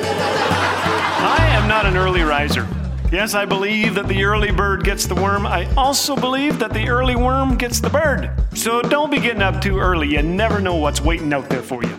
I 0.00 1.48
am 1.52 1.68
not 1.68 1.86
an 1.86 1.96
early 1.96 2.22
riser. 2.22 2.66
Yes, 3.12 3.34
I 3.34 3.44
believe 3.44 3.94
that 3.96 4.08
the 4.08 4.24
early 4.24 4.50
bird 4.50 4.84
gets 4.84 5.06
the 5.06 5.14
worm. 5.14 5.46
I 5.46 5.70
also 5.74 6.16
believe 6.16 6.58
that 6.60 6.72
the 6.72 6.88
early 6.88 7.14
worm 7.14 7.58
gets 7.58 7.78
the 7.78 7.90
bird. 7.90 8.30
So 8.54 8.80
don't 8.80 9.10
be 9.10 9.18
getting 9.18 9.42
up 9.42 9.60
too 9.60 9.78
early. 9.78 10.08
You 10.08 10.22
never 10.22 10.60
know 10.60 10.76
what's 10.76 11.02
waiting 11.02 11.32
out 11.34 11.50
there 11.50 11.62
for 11.62 11.82
you. 11.82 11.94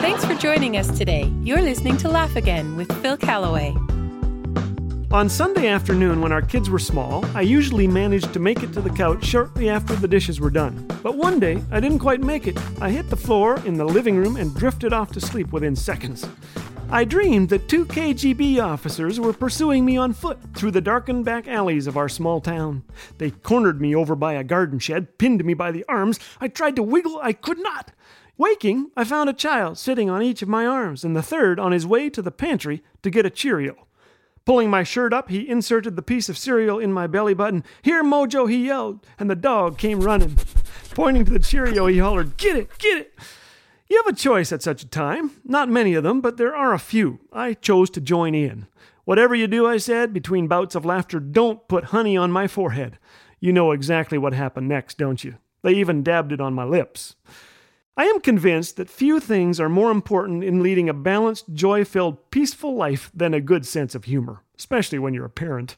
Thanks 0.00 0.24
for 0.24 0.34
joining 0.34 0.76
us 0.76 0.96
today. 0.96 1.32
You're 1.42 1.62
listening 1.62 1.96
to 1.98 2.08
Laugh 2.08 2.36
Again 2.36 2.76
with 2.76 2.92
Phil 3.02 3.16
Callaway. 3.16 3.74
On 5.10 5.26
Sunday 5.30 5.68
afternoon, 5.68 6.20
when 6.20 6.32
our 6.32 6.42
kids 6.42 6.68
were 6.68 6.78
small, 6.78 7.24
I 7.34 7.40
usually 7.40 7.88
managed 7.88 8.34
to 8.34 8.38
make 8.38 8.62
it 8.62 8.74
to 8.74 8.82
the 8.82 8.90
couch 8.90 9.24
shortly 9.24 9.70
after 9.70 9.96
the 9.96 10.06
dishes 10.06 10.38
were 10.38 10.50
done. 10.50 10.86
But 11.02 11.16
one 11.16 11.40
day, 11.40 11.64
I 11.70 11.80
didn't 11.80 12.00
quite 12.00 12.20
make 12.20 12.46
it. 12.46 12.58
I 12.78 12.90
hit 12.90 13.08
the 13.08 13.16
floor 13.16 13.58
in 13.64 13.78
the 13.78 13.86
living 13.86 14.18
room 14.18 14.36
and 14.36 14.54
drifted 14.54 14.92
off 14.92 15.10
to 15.12 15.20
sleep 15.20 15.50
within 15.50 15.74
seconds. 15.74 16.28
I 16.90 17.04
dreamed 17.04 17.48
that 17.48 17.70
two 17.70 17.86
KGB 17.86 18.62
officers 18.62 19.18
were 19.18 19.32
pursuing 19.32 19.86
me 19.86 19.96
on 19.96 20.12
foot 20.12 20.38
through 20.54 20.72
the 20.72 20.82
darkened 20.82 21.24
back 21.24 21.48
alleys 21.48 21.86
of 21.86 21.96
our 21.96 22.10
small 22.10 22.42
town. 22.42 22.82
They 23.16 23.30
cornered 23.30 23.80
me 23.80 23.94
over 23.94 24.14
by 24.14 24.34
a 24.34 24.44
garden 24.44 24.78
shed, 24.78 25.16
pinned 25.16 25.42
me 25.42 25.54
by 25.54 25.72
the 25.72 25.86
arms. 25.88 26.20
I 26.38 26.48
tried 26.48 26.76
to 26.76 26.82
wiggle, 26.82 27.18
I 27.22 27.32
could 27.32 27.58
not. 27.60 27.92
Waking, 28.36 28.90
I 28.94 29.04
found 29.04 29.30
a 29.30 29.32
child 29.32 29.78
sitting 29.78 30.10
on 30.10 30.22
each 30.22 30.42
of 30.42 30.48
my 30.50 30.66
arms, 30.66 31.02
and 31.02 31.16
the 31.16 31.22
third 31.22 31.58
on 31.58 31.72
his 31.72 31.86
way 31.86 32.10
to 32.10 32.20
the 32.20 32.30
pantry 32.30 32.82
to 33.02 33.08
get 33.08 33.24
a 33.24 33.30
Cheerio. 33.30 33.87
Pulling 34.48 34.70
my 34.70 34.82
shirt 34.82 35.12
up, 35.12 35.28
he 35.28 35.46
inserted 35.46 35.94
the 35.94 36.00
piece 36.00 36.30
of 36.30 36.38
cereal 36.38 36.78
in 36.78 36.90
my 36.90 37.06
belly 37.06 37.34
button. 37.34 37.62
Here, 37.82 38.02
Mojo, 38.02 38.50
he 38.50 38.64
yelled, 38.64 39.06
and 39.18 39.28
the 39.28 39.36
dog 39.36 39.76
came 39.76 40.00
running. 40.00 40.38
Pointing 40.94 41.26
to 41.26 41.32
the 41.32 41.38
Cheerio, 41.38 41.84
he 41.84 41.98
hollered, 41.98 42.38
Get 42.38 42.56
it, 42.56 42.78
get 42.78 42.96
it. 42.96 43.14
You 43.90 44.02
have 44.02 44.14
a 44.14 44.16
choice 44.16 44.50
at 44.50 44.62
such 44.62 44.82
a 44.82 44.88
time. 44.88 45.32
Not 45.44 45.68
many 45.68 45.92
of 45.92 46.02
them, 46.02 46.22
but 46.22 46.38
there 46.38 46.56
are 46.56 46.72
a 46.72 46.78
few. 46.78 47.20
I 47.30 47.52
chose 47.52 47.90
to 47.90 48.00
join 48.00 48.34
in. 48.34 48.66
Whatever 49.04 49.34
you 49.34 49.48
do, 49.48 49.66
I 49.66 49.76
said, 49.76 50.14
between 50.14 50.48
bouts 50.48 50.74
of 50.74 50.86
laughter, 50.86 51.20
don't 51.20 51.68
put 51.68 51.84
honey 51.84 52.16
on 52.16 52.32
my 52.32 52.48
forehead. 52.48 52.98
You 53.40 53.52
know 53.52 53.72
exactly 53.72 54.16
what 54.16 54.32
happened 54.32 54.66
next, 54.66 54.96
don't 54.96 55.22
you? 55.22 55.34
They 55.60 55.74
even 55.74 56.02
dabbed 56.02 56.32
it 56.32 56.40
on 56.40 56.54
my 56.54 56.64
lips. 56.64 57.16
I 57.98 58.04
am 58.04 58.20
convinced 58.20 58.76
that 58.76 58.88
few 58.88 59.18
things 59.18 59.58
are 59.58 59.68
more 59.68 59.90
important 59.90 60.44
in 60.44 60.62
leading 60.62 60.88
a 60.88 60.94
balanced, 60.94 61.52
joy 61.52 61.84
filled, 61.84 62.30
peaceful 62.30 62.76
life 62.76 63.10
than 63.12 63.34
a 63.34 63.40
good 63.40 63.66
sense 63.66 63.92
of 63.96 64.04
humor, 64.04 64.44
especially 64.56 65.00
when 65.00 65.14
you're 65.14 65.24
a 65.24 65.30
parent. 65.30 65.74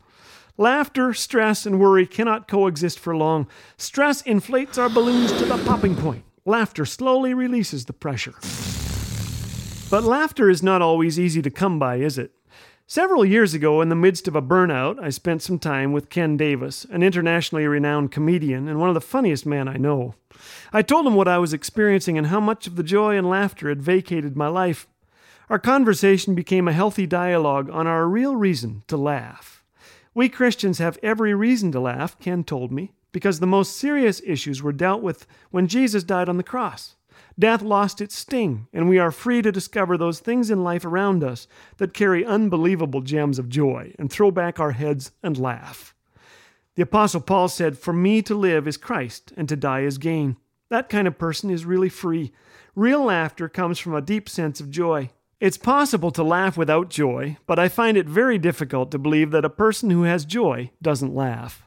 Laughter, 0.58 1.14
stress, 1.14 1.64
and 1.64 1.80
worry 1.80 2.06
cannot 2.06 2.46
coexist 2.46 2.98
for 2.98 3.16
long. 3.16 3.48
Stress 3.78 4.20
inflates 4.20 4.76
our 4.76 4.90
balloons 4.90 5.32
to 5.32 5.46
the 5.46 5.56
popping 5.64 5.96
point. 5.96 6.22
Laughter 6.44 6.84
slowly 6.84 7.32
releases 7.32 7.86
the 7.86 7.94
pressure. 7.94 8.34
But 9.90 10.04
laughter 10.04 10.50
is 10.50 10.62
not 10.62 10.82
always 10.82 11.18
easy 11.18 11.40
to 11.40 11.50
come 11.50 11.78
by, 11.78 11.96
is 11.96 12.18
it? 12.18 12.32
Several 12.92 13.24
years 13.24 13.54
ago, 13.54 13.80
in 13.80 13.88
the 13.88 13.94
midst 13.94 14.26
of 14.26 14.34
a 14.34 14.42
burnout, 14.42 15.00
I 15.00 15.10
spent 15.10 15.42
some 15.42 15.60
time 15.60 15.92
with 15.92 16.10
Ken 16.10 16.36
Davis, 16.36 16.84
an 16.90 17.04
internationally 17.04 17.64
renowned 17.68 18.10
comedian 18.10 18.66
and 18.66 18.80
one 18.80 18.88
of 18.88 18.96
the 18.96 19.00
funniest 19.00 19.46
men 19.46 19.68
I 19.68 19.76
know. 19.76 20.16
I 20.72 20.82
told 20.82 21.06
him 21.06 21.14
what 21.14 21.28
I 21.28 21.38
was 21.38 21.52
experiencing 21.52 22.18
and 22.18 22.26
how 22.26 22.40
much 22.40 22.66
of 22.66 22.74
the 22.74 22.82
joy 22.82 23.16
and 23.16 23.30
laughter 23.30 23.68
had 23.68 23.80
vacated 23.80 24.36
my 24.36 24.48
life. 24.48 24.88
Our 25.48 25.60
conversation 25.60 26.34
became 26.34 26.66
a 26.66 26.72
healthy 26.72 27.06
dialogue 27.06 27.70
on 27.70 27.86
our 27.86 28.08
real 28.08 28.34
reason 28.34 28.82
to 28.88 28.96
laugh. 28.96 29.62
We 30.12 30.28
Christians 30.28 30.78
have 30.78 30.98
every 31.00 31.32
reason 31.32 31.70
to 31.70 31.78
laugh, 31.78 32.18
Ken 32.18 32.42
told 32.42 32.72
me, 32.72 32.90
because 33.12 33.38
the 33.38 33.46
most 33.46 33.76
serious 33.76 34.20
issues 34.26 34.64
were 34.64 34.72
dealt 34.72 35.00
with 35.00 35.28
when 35.52 35.68
Jesus 35.68 36.02
died 36.02 36.28
on 36.28 36.38
the 36.38 36.42
cross. 36.42 36.96
Death 37.38 37.62
lost 37.62 38.00
its 38.00 38.16
sting, 38.16 38.66
and 38.72 38.88
we 38.88 38.98
are 38.98 39.10
free 39.10 39.42
to 39.42 39.52
discover 39.52 39.96
those 39.96 40.20
things 40.20 40.50
in 40.50 40.62
life 40.62 40.84
around 40.84 41.24
us 41.24 41.46
that 41.78 41.94
carry 41.94 42.24
unbelievable 42.24 43.00
gems 43.00 43.38
of 43.38 43.48
joy 43.48 43.94
and 43.98 44.10
throw 44.10 44.30
back 44.30 44.60
our 44.60 44.72
heads 44.72 45.12
and 45.22 45.38
laugh. 45.38 45.94
The 46.76 46.82
Apostle 46.82 47.20
Paul 47.20 47.48
said, 47.48 47.78
For 47.78 47.92
me 47.92 48.22
to 48.22 48.34
live 48.34 48.66
is 48.68 48.76
Christ, 48.76 49.32
and 49.36 49.48
to 49.48 49.56
die 49.56 49.80
is 49.80 49.98
gain. 49.98 50.36
That 50.70 50.88
kind 50.88 51.08
of 51.08 51.18
person 51.18 51.50
is 51.50 51.64
really 51.64 51.88
free. 51.88 52.32
Real 52.74 53.04
laughter 53.04 53.48
comes 53.48 53.78
from 53.78 53.94
a 53.94 54.00
deep 54.00 54.28
sense 54.28 54.60
of 54.60 54.70
joy. 54.70 55.10
It's 55.40 55.56
possible 55.56 56.10
to 56.12 56.22
laugh 56.22 56.56
without 56.56 56.90
joy, 56.90 57.38
but 57.46 57.58
I 57.58 57.68
find 57.68 57.96
it 57.96 58.06
very 58.06 58.38
difficult 58.38 58.90
to 58.90 58.98
believe 58.98 59.30
that 59.30 59.44
a 59.44 59.50
person 59.50 59.90
who 59.90 60.02
has 60.02 60.24
joy 60.24 60.70
doesn't 60.82 61.14
laugh. 61.14 61.66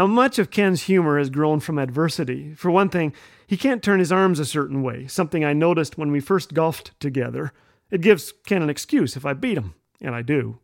Now, 0.00 0.06
much 0.06 0.38
of 0.38 0.50
Ken's 0.50 0.84
humor 0.84 1.18
has 1.18 1.28
grown 1.28 1.60
from 1.60 1.78
adversity. 1.78 2.54
For 2.54 2.70
one 2.70 2.88
thing, 2.88 3.12
he 3.46 3.58
can't 3.58 3.82
turn 3.82 3.98
his 3.98 4.10
arms 4.10 4.38
a 4.38 4.46
certain 4.46 4.82
way, 4.82 5.06
something 5.06 5.44
I 5.44 5.52
noticed 5.52 5.98
when 5.98 6.10
we 6.10 6.20
first 6.20 6.54
golfed 6.54 6.98
together. 7.00 7.52
It 7.90 8.00
gives 8.00 8.32
Ken 8.46 8.62
an 8.62 8.70
excuse 8.70 9.14
if 9.14 9.26
I 9.26 9.34
beat 9.34 9.58
him, 9.58 9.74
and 10.00 10.14
I 10.14 10.22
do. 10.22 10.58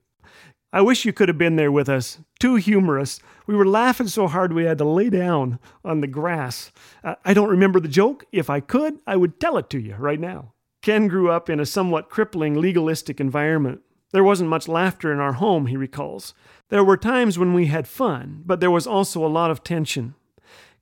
I 0.73 0.81
wish 0.81 1.05
you 1.05 1.13
could 1.13 1.29
have 1.29 1.37
been 1.37 1.57
there 1.57 1.71
with 1.71 1.87
us. 1.87 2.19
Too 2.41 2.55
humorous. 2.55 3.21
We 3.47 3.55
were 3.55 3.67
laughing 3.67 4.09
so 4.09 4.27
hard 4.27 4.55
we 4.55 4.65
had 4.65 4.79
to 4.79 4.87
lay 4.87 5.11
down 5.11 5.59
on 5.85 6.01
the 6.01 6.07
grass. 6.07 6.73
I 7.05 7.35
don't 7.35 7.51
remember 7.51 7.79
the 7.79 7.89
joke. 7.89 8.25
If 8.33 8.49
I 8.49 8.61
could, 8.61 9.01
I 9.07 9.17
would 9.17 9.39
tell 9.39 9.59
it 9.59 9.69
to 9.69 9.79
you 9.79 9.97
right 9.97 10.19
now. 10.19 10.55
Ken 10.81 11.09
grew 11.09 11.31
up 11.31 11.51
in 11.51 11.61
a 11.61 11.67
somewhat 11.67 12.09
crippling 12.09 12.59
legalistic 12.59 13.21
environment. 13.21 13.83
There 14.17 14.25
wasn't 14.25 14.49
much 14.49 14.67
laughter 14.67 15.13
in 15.13 15.21
our 15.21 15.35
home, 15.35 15.67
he 15.67 15.77
recalls. 15.77 16.33
There 16.71 16.83
were 16.83 16.97
times 16.97 17.39
when 17.39 17.53
we 17.53 17.67
had 17.67 17.87
fun, 17.87 18.45
but 18.47 18.61
there 18.61 18.71
was 18.71 18.87
also 18.87 19.23
a 19.23 19.29
lot 19.29 19.51
of 19.51 19.63
tension. 19.63 20.15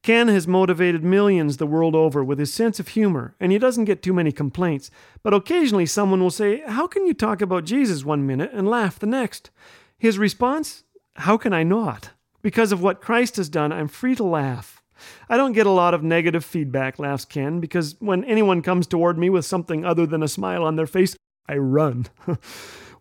Ken 0.05 0.29
has 0.29 0.47
motivated 0.47 1.03
millions 1.03 1.57
the 1.57 1.67
world 1.67 1.97
over 1.97 2.23
with 2.23 2.39
his 2.39 2.55
sense 2.55 2.79
of 2.79 2.87
humor, 2.87 3.35
and 3.41 3.51
he 3.51 3.59
doesn't 3.59 3.87
get 3.87 4.05
too 4.05 4.13
many 4.13 4.31
complaints. 4.31 4.89
But 5.25 5.35
occasionally 5.35 5.85
someone 5.85 6.21
will 6.21 6.31
say, 6.31 6.63
How 6.65 6.87
can 6.87 7.09
you 7.09 7.13
talk 7.13 7.43
about 7.43 7.65
Jesus 7.65 8.05
one 8.05 8.25
minute 8.25 8.53
and 8.53 8.71
laugh 8.71 9.01
the 9.01 9.07
next? 9.07 9.51
His 9.99 10.17
response, 10.17 10.85
How 11.17 11.37
can 11.37 11.53
I 11.53 11.65
not? 11.65 12.11
Because 12.41 12.71
of 12.71 12.83
what 12.83 13.01
Christ 13.01 13.35
has 13.35 13.49
done, 13.49 13.73
I'm 13.73 13.89
free 13.89 14.15
to 14.15 14.23
laugh. 14.23 14.81
I 15.29 15.37
don't 15.37 15.55
get 15.55 15.67
a 15.67 15.71
lot 15.71 15.93
of 15.93 16.05
negative 16.05 16.45
feedback, 16.45 17.01
laughs 17.01 17.25
Ken, 17.25 17.59
because 17.59 17.97
when 17.99 18.23
anyone 18.27 18.63
comes 18.63 18.87
toward 18.87 19.19
me 19.19 19.29
with 19.29 19.45
something 19.45 19.85
other 19.85 20.07
than 20.07 20.23
a 20.23 20.29
smile 20.29 20.63
on 20.63 20.77
their 20.77 20.87
face, 20.87 21.17
I 21.49 21.57
run. 21.57 22.07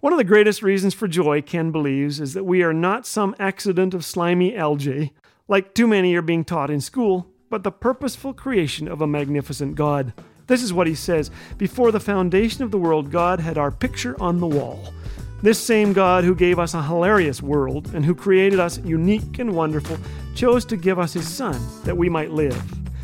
One 0.03 0.11
of 0.11 0.17
the 0.17 0.25
greatest 0.25 0.61
reasons 0.61 0.93
for 0.93 1.07
joy, 1.07 1.41
Ken 1.41 1.71
believes, 1.71 2.19
is 2.19 2.33
that 2.33 2.43
we 2.43 2.61
are 2.61 2.73
not 2.73 3.07
some 3.07 3.33
accident 3.39 3.93
of 3.93 4.03
slimy 4.03 4.53
algae, 4.53 5.13
like 5.47 5.73
too 5.73 5.87
many 5.87 6.13
are 6.15 6.21
being 6.21 6.43
taught 6.43 6.69
in 6.69 6.81
school, 6.81 7.31
but 7.49 7.63
the 7.63 7.71
purposeful 7.71 8.33
creation 8.33 8.89
of 8.89 9.01
a 9.01 9.07
magnificent 9.07 9.75
God. 9.75 10.11
This 10.47 10.61
is 10.61 10.73
what 10.73 10.87
he 10.87 10.93
says 10.93 11.31
Before 11.57 11.89
the 11.89 12.01
foundation 12.01 12.63
of 12.63 12.71
the 12.71 12.77
world, 12.77 13.11
God 13.11 13.39
had 13.39 13.57
our 13.57 13.71
picture 13.71 14.21
on 14.21 14.41
the 14.41 14.45
wall. 14.45 14.93
This 15.41 15.57
same 15.57 15.93
God 15.93 16.25
who 16.25 16.35
gave 16.35 16.59
us 16.59 16.73
a 16.73 16.83
hilarious 16.83 17.41
world 17.41 17.95
and 17.95 18.03
who 18.03 18.13
created 18.13 18.59
us 18.59 18.79
unique 18.79 19.39
and 19.39 19.55
wonderful 19.55 19.97
chose 20.35 20.65
to 20.65 20.75
give 20.75 20.99
us 20.99 21.13
his 21.13 21.29
Son 21.29 21.57
that 21.85 21.95
we 21.95 22.09
might 22.09 22.31
live. 22.31 22.61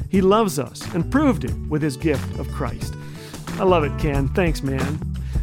He 0.10 0.20
loves 0.20 0.60
us 0.60 0.82
and 0.94 1.10
proved 1.10 1.46
it 1.46 1.56
with 1.70 1.82
his 1.82 1.96
gift 1.96 2.38
of 2.38 2.52
Christ. 2.52 2.94
I 3.52 3.64
love 3.64 3.86
it, 3.86 3.98
Ken. 4.02 4.28
Thanks, 4.28 4.62
man. 4.62 5.00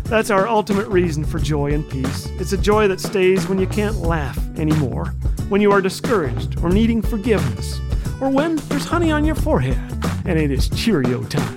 That's 0.08 0.30
our 0.30 0.46
ultimate 0.46 0.86
reason 0.86 1.24
for 1.24 1.40
joy 1.40 1.72
and 1.72 1.88
peace. 1.90 2.26
It's 2.38 2.52
a 2.52 2.56
joy 2.56 2.86
that 2.86 3.00
stays 3.00 3.48
when 3.48 3.58
you 3.58 3.66
can't 3.66 3.96
laugh 3.96 4.38
anymore, 4.56 5.06
when 5.48 5.60
you 5.60 5.72
are 5.72 5.80
discouraged 5.80 6.62
or 6.62 6.70
needing 6.70 7.02
forgiveness, 7.02 7.80
or 8.20 8.30
when 8.30 8.54
there's 8.68 8.84
honey 8.84 9.10
on 9.10 9.24
your 9.24 9.34
forehead 9.34 9.76
and 10.24 10.38
it 10.38 10.52
is 10.52 10.68
Cheerio 10.68 11.24
time. 11.24 11.56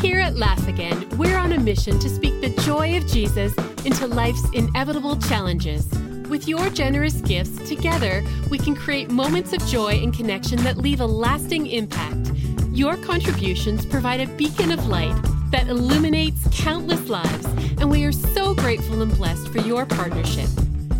Here 0.00 0.20
at 0.20 0.36
Laugh 0.36 0.66
Again, 0.68 1.08
we're 1.16 1.38
on 1.38 1.52
a 1.52 1.60
mission 1.60 1.98
to 1.98 2.08
speak 2.08 2.40
the 2.42 2.50
joy 2.62 2.96
of 2.98 3.06
Jesus 3.06 3.54
into 3.84 4.06
life's 4.06 4.46
inevitable 4.52 5.16
challenges. 5.16 5.86
With 6.30 6.46
your 6.46 6.70
generous 6.70 7.14
gifts, 7.14 7.68
together 7.68 8.22
we 8.50 8.58
can 8.58 8.76
create 8.76 9.10
moments 9.10 9.52
of 9.52 9.66
joy 9.66 9.94
and 9.94 10.14
connection 10.14 10.62
that 10.62 10.78
leave 10.78 11.00
a 11.00 11.06
lasting 11.06 11.66
impact. 11.66 12.30
Your 12.70 12.96
contributions 12.98 13.84
provide 13.84 14.20
a 14.20 14.28
beacon 14.36 14.70
of 14.70 14.86
light 14.86 15.20
that 15.50 15.66
illuminates 15.66 16.46
countless 16.52 17.08
lives, 17.08 17.46
and 17.80 17.90
we 17.90 18.04
are 18.04 18.12
so 18.12 18.54
grateful 18.54 19.02
and 19.02 19.12
blessed 19.16 19.48
for 19.48 19.58
your 19.58 19.84
partnership. 19.86 20.48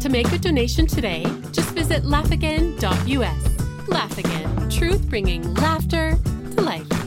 To 0.00 0.08
make 0.08 0.32
a 0.32 0.38
donation 0.38 0.88
today, 0.88 1.22
just 1.52 1.70
visit 1.74 2.02
laughagain.us. 2.02 3.88
Laugh 3.88 4.18
Again, 4.18 4.68
truth 4.68 5.08
bringing 5.08 5.54
laughter 5.54 6.18
to 6.56 6.60
life. 6.60 6.99